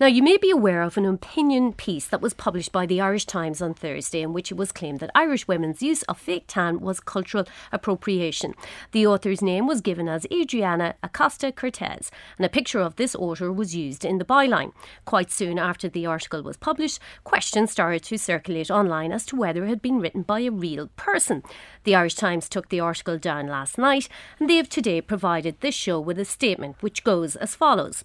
[0.00, 3.26] Now, you may be aware of an opinion piece that was published by the Irish
[3.26, 6.80] Times on Thursday in which it was claimed that Irish women's use of fake tan
[6.80, 8.54] was cultural appropriation.
[8.90, 13.52] The author's name was given as Adriana Acosta Cortez, and a picture of this author
[13.52, 14.72] was used in the byline.
[15.04, 19.64] Quite soon after the article was published, questions started to circulate online as to whether
[19.64, 21.44] it had been written by a real person.
[21.84, 24.08] The Irish Times took the article down last night,
[24.40, 28.02] and they have today provided this show with a statement which goes as follows.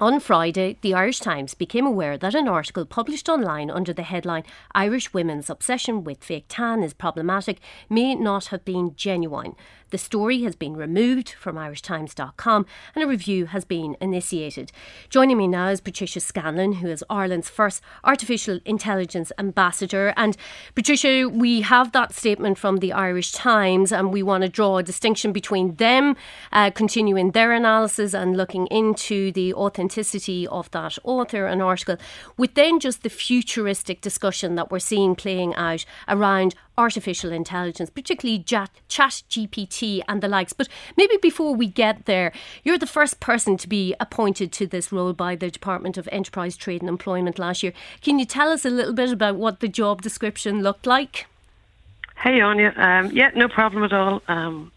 [0.00, 4.44] On Friday, the Irish Times became aware that an article published online under the headline
[4.74, 9.54] Irish Women's Obsession with Fake Tan is Problematic may not have been genuine.
[9.90, 14.70] The story has been removed from irishtimes.com and a review has been initiated.
[15.08, 20.14] Joining me now is Patricia Scanlon, who is Ireland's first artificial intelligence ambassador.
[20.16, 20.36] And
[20.76, 24.82] Patricia, we have that statement from the Irish Times, and we want to draw a
[24.82, 26.16] distinction between them
[26.52, 31.96] uh, continuing their analysis and looking into the authenticity of that author and article,
[32.36, 38.42] with then just the futuristic discussion that we're seeing playing out around artificial intelligence, particularly
[38.42, 40.54] chat, GPT and the likes.
[40.54, 42.32] But maybe before we get there,
[42.64, 46.56] you're the first person to be appointed to this role by the Department of Enterprise,
[46.56, 47.74] Trade and Employment last year.
[48.00, 51.26] Can you tell us a little bit about what the job description looked like?
[52.16, 52.72] Hey, Anya.
[52.76, 54.22] Um, yeah, no problem at all.
[54.26, 54.72] Um,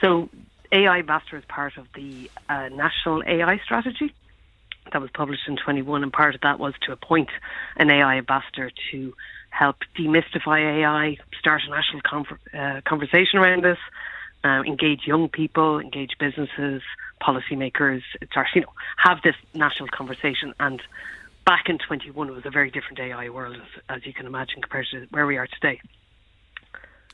[0.00, 0.28] so,
[0.70, 4.14] AI Master is part of the uh, National AI Strategy
[4.92, 7.30] that was published in 21, and part of that was to appoint
[7.76, 9.14] an AI ambassador to
[9.50, 13.78] help demystify AI, start a national uh, conversation around this,
[14.44, 16.82] uh, engage young people, engage businesses,
[17.22, 20.54] policymakers, start, you know, have this national conversation.
[20.58, 20.80] And
[21.44, 24.62] back in 21, it was a very different AI world, as, as you can imagine,
[24.62, 25.80] compared to where we are today.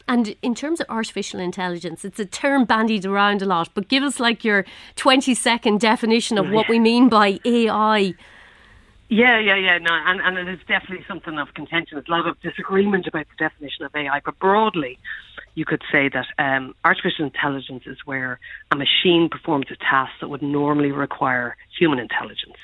[0.08, 4.04] And in terms of artificial intelligence, it's a term bandied around a lot, but give
[4.04, 4.64] us like your
[4.94, 8.14] 20 second definition of what we mean by AI.
[9.08, 9.78] Yeah, yeah, yeah.
[9.78, 11.96] No, and, and it is definitely something of contention.
[11.96, 14.98] There's a lot of disagreement about the definition of AI, but broadly,
[15.54, 18.40] you could say that um, artificial intelligence is where
[18.72, 22.56] a machine performs a task that would normally require human intelligence.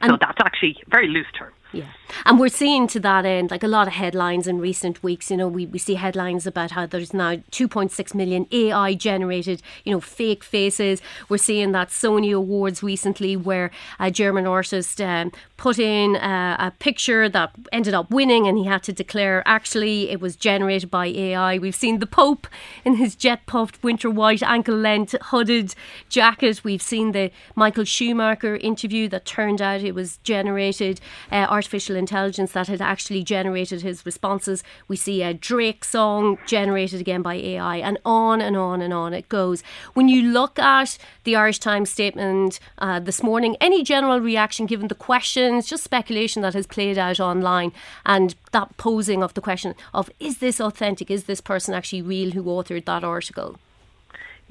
[0.00, 1.52] And so that's actually a very loose term.
[1.72, 1.86] Yeah.
[2.26, 5.36] And we're seeing to that end, like a lot of headlines in recent weeks, you
[5.36, 10.00] know, we, we see headlines about how there's now 2.6 million AI generated, you know,
[10.00, 11.00] fake faces.
[11.28, 16.72] We're seeing that Sony Awards recently where a German artist um, put in a, a
[16.78, 21.06] picture that ended up winning and he had to declare actually it was generated by
[21.06, 21.58] AI.
[21.58, 22.46] We've seen the Pope
[22.84, 25.74] in his jet puffed winter white ankle length hooded
[26.08, 26.62] jacket.
[26.62, 31.00] We've seen the Michael Schumacher interview that turned out it was generated.
[31.30, 34.64] Uh, artificial intelligence that had actually generated his responses.
[34.88, 39.14] We see a Drake song generated again by AI, and on and on and on
[39.14, 39.62] it goes.
[39.94, 44.88] When you look at the Irish Times statement uh, this morning, any general reaction given
[44.88, 47.70] the questions, just speculation that has played out online,
[48.04, 51.12] and that posing of the question of is this authentic?
[51.12, 53.56] Is this person actually real who authored that article?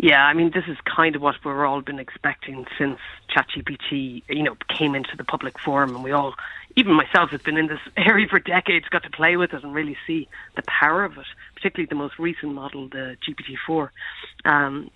[0.01, 2.97] Yeah, I mean, this is kind of what we've all been expecting since
[3.29, 6.34] ChatGPT, you know, came into the public forum, and we all
[6.75, 9.75] even myself has been in this area for decades, got to play with it and
[9.75, 13.90] really see the power of it, particularly the most recent model, the GPT-4.
[14.45, 14.90] Um,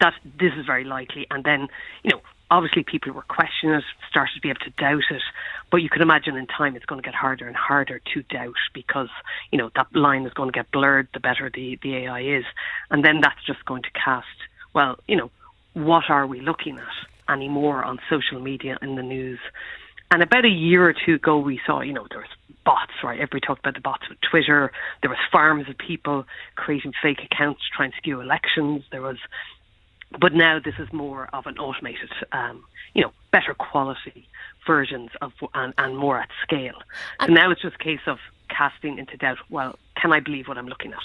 [0.00, 1.66] that this is very likely, and then
[2.04, 2.20] you know,
[2.50, 5.22] obviously people were questioning it, started to be able to doubt it,
[5.70, 8.54] but you can imagine in time it's going to get harder and harder to doubt
[8.72, 9.08] because
[9.50, 12.44] you know that line is going to get blurred the better the the AI is,
[12.90, 14.26] and then that's just going to cast
[14.74, 15.30] well, you know,
[15.72, 19.38] what are we looking at anymore on social media in the news?
[20.10, 22.28] And about a year or two ago, we saw, you know, there was
[22.64, 23.18] bots, right?
[23.18, 24.70] Everybody talked about the bots with Twitter.
[25.00, 26.26] There was farms of people
[26.56, 28.82] creating fake accounts trying to skew elections.
[28.90, 29.16] There was,
[30.20, 32.64] but now this is more of an automated, um,
[32.94, 34.28] you know, better quality
[34.66, 36.82] versions of and, and more at scale.
[37.20, 39.38] So now it's just a case of casting into doubt.
[39.50, 41.02] Well, can I believe what I'm looking at?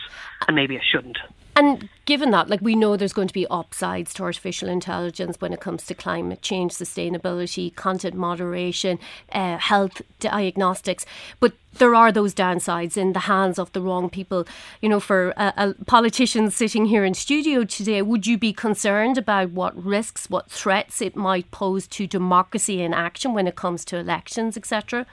[0.48, 1.18] And maybe I shouldn't.
[1.60, 5.52] And given that, like we know there's going to be upsides to artificial intelligence when
[5.52, 8.98] it comes to climate change, sustainability, content moderation,
[9.34, 11.06] uh, health diagnostics,
[11.42, 14.48] but there are those downsides in the hands of the wrong people.
[14.82, 19.18] You know, for a, a politicians sitting here in studio today, would you be concerned
[19.18, 23.84] about what risks, what threats it might pose to democracy in action when it comes
[23.86, 25.06] to elections, etc.?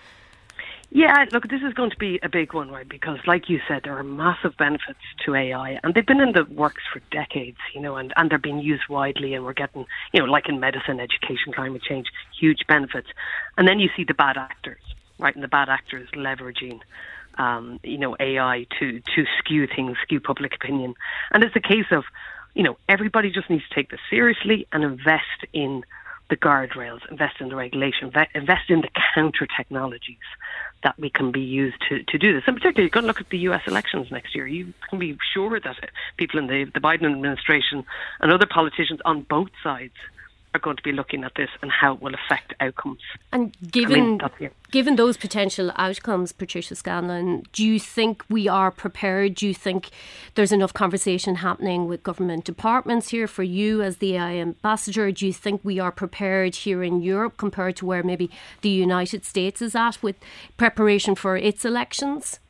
[0.91, 2.89] Yeah, look, this is going to be a big one, right?
[2.89, 6.45] Because, like you said, there are massive benefits to AI, and they've been in the
[6.45, 10.21] works for decades, you know, and, and they're being used widely, and we're getting, you
[10.21, 12.07] know, like in medicine, education, climate change,
[12.39, 13.09] huge benefits.
[13.59, 14.81] And then you see the bad actors,
[15.19, 15.35] right?
[15.35, 16.81] And the bad actors leveraging,
[17.37, 20.95] um, you know, AI to to skew things, skew public opinion.
[21.33, 22.05] And it's a case of,
[22.55, 25.83] you know, everybody just needs to take this seriously and invest in
[26.31, 30.17] the guardrails, invest in the regulation, invest in the counter technologies
[30.83, 32.45] that we can be used to, to do this.
[32.47, 34.47] And particularly, you're going to look at the US elections next year.
[34.47, 35.77] You can be sure that
[36.17, 37.85] people in the, the Biden administration
[38.21, 39.95] and other politicians on both sides
[40.57, 43.01] are going to be looking at this and how it will affect outcomes.
[43.33, 48.71] And given I mean, given those potential outcomes, Patricia Scanlon, do you think we are
[48.71, 49.35] prepared?
[49.37, 49.91] Do you think
[50.35, 55.13] there's enough conversation happening with government departments here for you as the AI ambassador?
[55.13, 58.31] Do you think we are prepared here in Europe compared to where maybe
[58.63, 60.17] the United States is at with
[60.57, 62.41] preparation for its elections?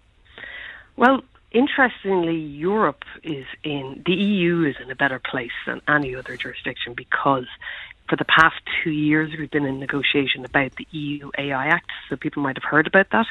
[0.97, 6.37] Well, interestingly, Europe is in the EU is in a better place than any other
[6.37, 7.47] jurisdiction because
[8.09, 12.17] for the past two years, we've been in negotiation about the EU AI Act, so
[12.17, 13.27] people might have heard about that.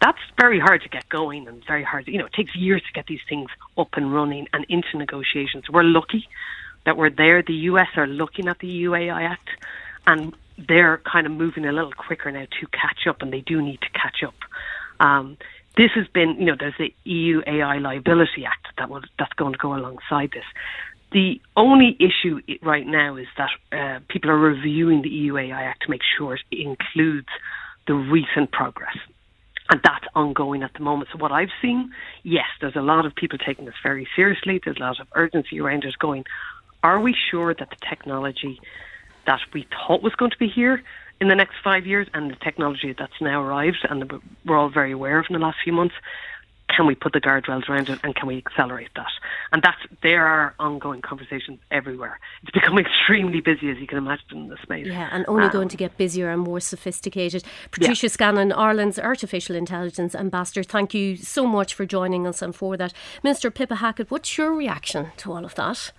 [0.00, 2.06] That's very hard to get going and very hard.
[2.06, 5.68] You know, it takes years to get these things up and running and into negotiations.
[5.68, 6.28] We're lucky
[6.84, 7.42] that we're there.
[7.42, 9.48] The US are looking at the EU AI Act,
[10.06, 13.60] and they're kind of moving a little quicker now to catch up, and they do
[13.60, 14.34] need to catch up.
[15.00, 15.36] Um,
[15.76, 19.52] this has been, you know, there's the EU AI Liability Act that will, that's going
[19.52, 20.44] to go alongside this.
[21.12, 25.82] The only issue right now is that uh, people are reviewing the EU AI Act
[25.82, 27.28] to make sure it includes
[27.86, 28.96] the recent progress.
[29.68, 31.10] And that's ongoing at the moment.
[31.12, 31.92] So, what I've seen,
[32.22, 34.60] yes, there's a lot of people taking this very seriously.
[34.64, 36.24] There's a lot of urgency around it going,
[36.82, 38.60] are we sure that the technology
[39.26, 40.82] that we thought was going to be here
[41.20, 44.12] in the next five years and the technology that's now arrived and
[44.44, 45.94] we're all very aware of in the last few months,
[46.74, 49.10] can we put the guardrails around it and can we accelerate that?
[49.52, 52.18] And that's there are ongoing conversations everywhere.
[52.42, 54.86] It's become extremely busy, as you can imagine, in the space.
[54.86, 57.44] Yeah, and only um, going to get busier and more sophisticated.
[57.70, 58.12] Patricia yeah.
[58.12, 60.62] Scanlon, Ireland's artificial intelligence ambassador.
[60.62, 62.92] Thank you so much for joining us and for that,
[63.22, 64.10] Minister Pippa Hackett.
[64.10, 65.92] What's your reaction to all of that?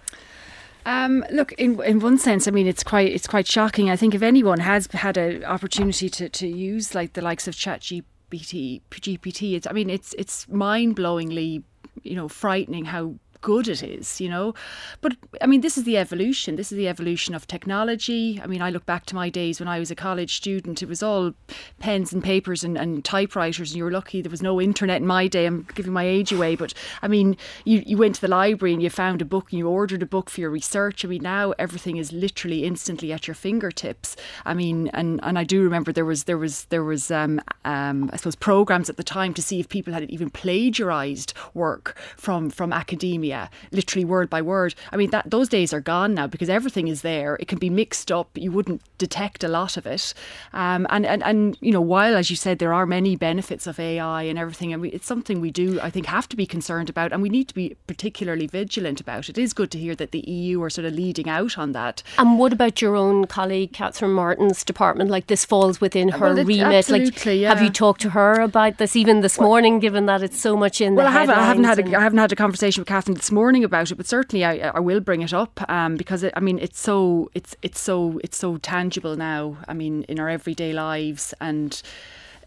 [0.85, 3.89] Um, look, in in one sense, I mean, it's quite it's quite shocking.
[3.89, 7.55] I think if anyone has had an opportunity to, to use like the likes of
[7.55, 8.03] ChatGPT
[8.39, 9.55] GPT, GPT.
[9.55, 11.63] It's, I mean, it's it's mind blowingly,
[12.03, 14.55] you know, frightening how good it is, you know.
[15.01, 16.55] But I mean, this is the evolution.
[16.55, 18.39] This is the evolution of technology.
[18.41, 20.81] I mean, I look back to my days when I was a college student.
[20.81, 21.33] It was all
[21.79, 25.07] pens and papers and, and typewriters, and you were lucky there was no internet in
[25.07, 25.45] my day.
[25.45, 28.81] I'm giving my age away, but I mean, you, you went to the library and
[28.81, 31.03] you found a book and you ordered a book for your research.
[31.03, 34.15] I mean, now everything is literally instantly at your fingertips.
[34.45, 38.09] I mean, and, and I do remember there was there was there was um, um,
[38.13, 42.49] I suppose programs at the time to see if people had even plagiarized work from
[42.49, 43.32] from academia
[43.71, 44.75] literally word by word.
[44.91, 47.35] I mean, that those days are gone now because everything is there.
[47.39, 48.29] It can be mixed up.
[48.35, 50.13] You wouldn't detect a lot of it.
[50.53, 53.79] Um, and, and, and, you know, while, as you said, there are many benefits of
[53.79, 56.89] AI and everything, and we, it's something we do, I think, have to be concerned
[56.89, 59.29] about, and we need to be particularly vigilant about.
[59.29, 62.03] It is good to hear that the EU are sort of leading out on that.
[62.17, 65.09] And what about your own colleague, Catherine Martin's department?
[65.09, 66.89] Like, this falls within her well, it, remit.
[66.89, 67.49] Like, yeah.
[67.49, 70.55] have you talked to her about this even this well, morning, given that it's so
[70.55, 72.81] much in well, the I haven't, I haven't had a, I haven't had a conversation
[72.81, 75.95] with Catherine this morning about it, but certainly I, I will bring it up um,
[75.95, 79.59] because it, I mean it's so it's it's so it's so tangible now.
[79.65, 81.81] I mean in our everyday lives and.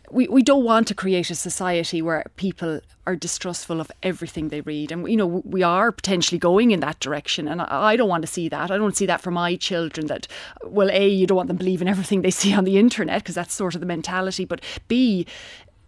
[0.08, 4.60] We, we don't want to create a society where people are distrustful of everything they
[4.60, 4.92] read.
[4.92, 7.48] And, you know, we are potentially going in that direction.
[7.48, 8.70] And I, I don't want to see that.
[8.70, 10.28] I don't see that for my children that,
[10.62, 13.52] well, A, you don't want them believing everything they see on the internet because that's
[13.52, 14.44] sort of the mentality.
[14.44, 15.26] But B,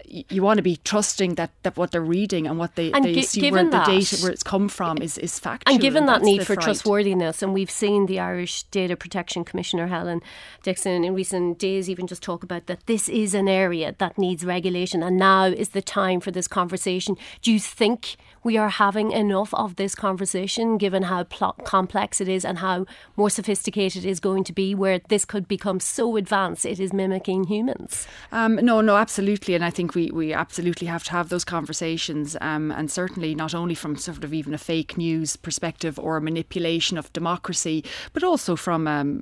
[0.08, 3.14] you want to be trusting that, that what they're reading and what they, and they
[3.14, 5.72] g- see where that, the data where it's come from is, is factual.
[5.72, 6.64] And given and that need for fright.
[6.64, 10.20] trustworthiness, and we've seen the Irish Data Protection Commissioner Helen
[10.62, 14.44] Dixon in recent days even just talk about that this is an area that needs
[14.44, 17.16] regulation, and now is the time for this conversation.
[17.42, 18.16] Do you think
[18.48, 22.86] we are having enough of this conversation, given how pl- complex it is and how
[23.14, 26.90] more sophisticated it is going to be, where this could become so advanced it is
[26.94, 28.06] mimicking humans?
[28.32, 32.38] Um, no, no, absolutely, and I think we, we absolutely have to have those conversations,
[32.40, 36.22] um, and certainly not only from sort of even a fake news perspective or a
[36.22, 39.20] manipulation of democracy, but also from um,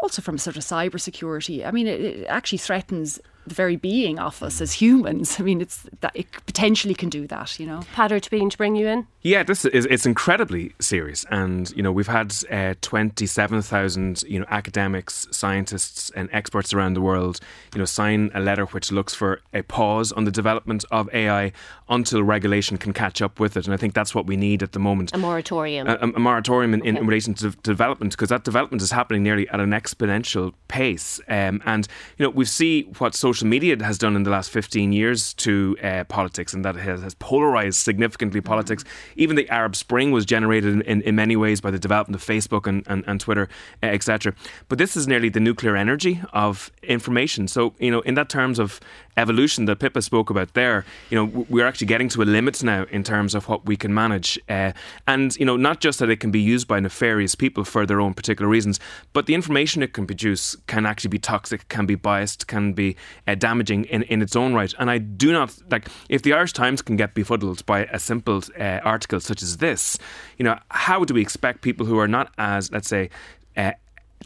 [0.00, 1.64] also from sort of cyber security.
[1.64, 3.18] I mean, it, it actually threatens
[3.50, 5.36] the very being of us as humans.
[5.38, 7.80] I mean, it's that it potentially can do that, you know.
[7.94, 9.06] Peadar Toibín to bring you in.
[9.22, 14.22] Yeah, this is it's incredibly serious, and you know we've had uh, twenty seven thousand
[14.22, 17.38] you know academics, scientists, and experts around the world
[17.74, 21.52] you know sign a letter which looks for a pause on the development of AI
[21.90, 24.72] until regulation can catch up with it, and I think that's what we need at
[24.72, 25.12] the moment.
[25.12, 25.86] A moratorium.
[25.86, 26.88] A, a, a moratorium in, okay.
[26.88, 31.60] in, relation to development because that development is happening nearly at an exponential pace, um,
[31.66, 34.92] and you know we see what social social media has done in the last 15
[34.92, 38.84] years to uh, politics and that has, has, polarized significantly politics.
[39.16, 42.26] Even the Arab Spring was generated in, in, in many ways by the development of
[42.26, 43.48] Facebook and, and, and Twitter,
[43.82, 44.34] uh, etc.
[44.68, 47.48] But this is nearly the nuclear energy of information.
[47.48, 48.78] So, you know, in that terms of
[49.16, 52.84] evolution that Pippa spoke about there, you know, we're actually getting to a limit now
[52.90, 54.38] in terms of what we can manage.
[54.48, 54.72] Uh,
[55.06, 58.00] and, you know, not just that it can be used by nefarious people for their
[58.00, 58.80] own particular reasons,
[59.12, 62.96] but the information it can produce can actually be toxic, can be biased, can be
[63.26, 64.72] uh, damaging in, in its own right.
[64.78, 68.42] And I do not, like, if the Irish Times can get befuddled by a simple
[68.58, 69.98] uh, article such as this,
[70.38, 73.10] you know, how do we expect people who are not as, let's say,
[73.56, 73.72] uh,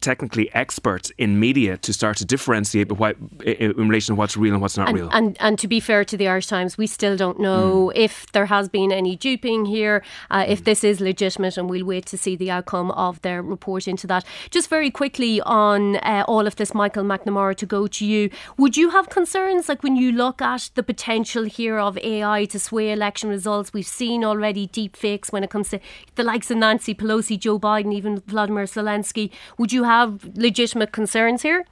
[0.04, 4.76] technically experts in media to start to differentiate in relation to what's real and what's
[4.76, 5.08] not and, real.
[5.12, 7.92] And and to be fair to the Irish Times, we still don't know mm.
[7.96, 12.06] if there has been any duping here, uh, if this is legitimate, and we'll wait
[12.06, 14.25] to see the outcome of their report into that.
[14.50, 18.30] Just very quickly on uh, all of this, Michael McNamara, to go to you.
[18.58, 22.58] Would you have concerns, like when you look at the potential here of AI to
[22.58, 23.73] sway election results?
[23.73, 25.80] We've seen already deep fakes when it comes to
[26.16, 29.30] the likes of Nancy Pelosi, Joe Biden, even Vladimir Zelensky.
[29.58, 29.93] Would you have
[30.34, 31.64] legitimate concerns here?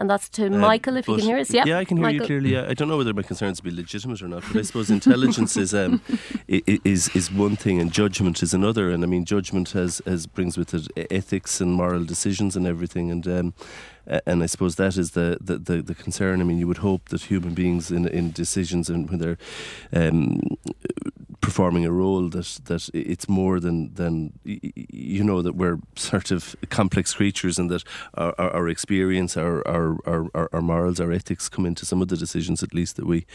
[0.00, 1.52] And that's to uh, Michael, if you can hear us.
[1.52, 2.22] Yeah, yeah, I can hear Michael.
[2.22, 2.56] you clearly.
[2.56, 5.74] I don't know whether my concerns be legitimate or not, but I suppose intelligence is
[5.74, 6.00] um,
[6.48, 8.90] is is one thing, and judgment is another.
[8.90, 13.10] And I mean, judgment has, has brings with it ethics and moral decisions and everything.
[13.10, 13.54] And um,
[14.24, 16.40] and I suppose that is the, the, the, the, concern.
[16.40, 19.38] I mean, you would hope that human beings in in decisions and when they're
[19.92, 20.40] um,
[21.40, 26.54] performing a role that that it's more than than you know that we're sort of
[26.68, 31.48] complex creatures and that our, our, our experience, our, our our our morals, our ethics
[31.48, 33.26] come into some of the decisions at least that we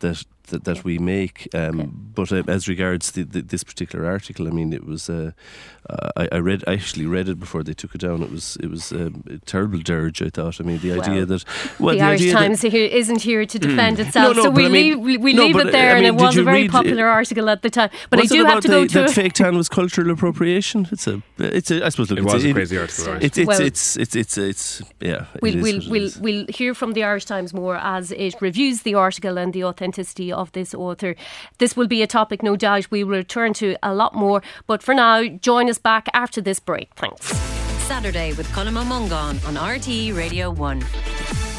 [0.00, 1.48] that that, that we make.
[1.54, 1.90] Um, okay.
[2.14, 5.32] But uh, as regards the, the, this particular article, I mean, it was uh,
[6.16, 8.22] I, I, read I actually read it before they took it down.
[8.22, 10.22] It was it was um, a terrible dirge.
[10.22, 10.60] I thought.
[10.60, 11.44] I mean, the well, idea that
[11.80, 14.06] well, the, the Irish Times that, isn't here to defend mm.
[14.06, 15.92] itself, no, no, so we I mean, leave we no, leave it there.
[15.92, 17.90] I mean, and it was a very popular article at the time.
[18.10, 20.88] But I do have to go the, to that fake tan was cultural appropriation.
[20.92, 23.14] It's a it's a I suppose look, it was a, a crazy article.
[23.20, 25.26] It's it's, well, it's, it's it's it's yeah.
[25.42, 29.36] We'll we'll we'll, we'll hear from the Irish Times more as it reviews the article
[29.36, 31.14] and the authenticity of this author.
[31.58, 34.42] This will be a topic, no doubt, we will return to a lot more.
[34.66, 36.90] But for now, join us back after this break.
[36.96, 37.26] Thanks.
[37.86, 41.51] Saturday with Colm Ó Mongáin on RTE Radio 1.